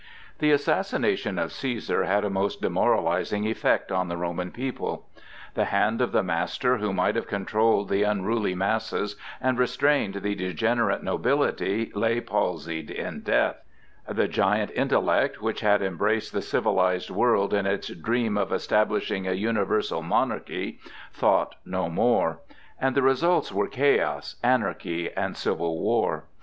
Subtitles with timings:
[0.39, 5.07] The assassination of Cæsar had a most demoralizing effect on the Roman people.
[5.53, 10.33] The hand of the master who might have controlled the unruly masses and restrained the
[10.33, 13.57] degenerate nobility lay palsied in death;
[14.09, 19.33] the giant intellect, which had embraced the civilized world in its dream of establishing a
[19.33, 20.79] universal monarchy,
[21.13, 22.39] thought no more;
[22.79, 26.23] and the results were chaos, anarchy, and civil war.